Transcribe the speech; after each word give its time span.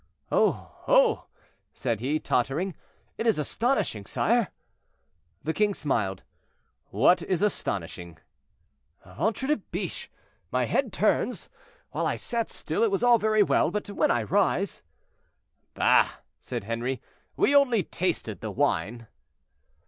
"Oh! 0.31 0.73
oh!" 0.87 1.27
said 1.75 1.99
he, 1.99 2.19
tottering, 2.19 2.73
"it 3.19 3.27
is 3.27 3.37
astonishing, 3.37 4.07
sire." 4.07 4.47
The 5.43 5.53
king 5.53 5.75
smiled. 5.75 6.23
"What 6.89 7.21
is 7.21 7.43
astonishing?" 7.43 8.17
"Ventre 9.05 9.45
de 9.47 9.57
biche! 9.57 10.09
my 10.51 10.65
head 10.65 10.91
turns; 10.91 11.49
while 11.91 12.07
I 12.07 12.15
sat 12.15 12.49
still, 12.49 12.81
it 12.81 12.89
was 12.89 13.03
all 13.03 13.19
very 13.19 13.43
well, 13.43 13.69
but 13.69 13.91
when 13.91 14.09
I 14.09 14.23
rise—" 14.23 14.81
"Bah!" 15.75 16.09
said 16.39 16.63
Henri, 16.63 16.99
"we 17.35 17.55
only 17.55 17.83
tasted 17.83 18.41
the 18.41 18.49
wine." 18.49 19.05